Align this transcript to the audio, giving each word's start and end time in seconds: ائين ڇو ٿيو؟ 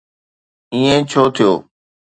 ائين 0.73 0.99
ڇو 1.09 1.23
ٿيو؟ 1.35 1.51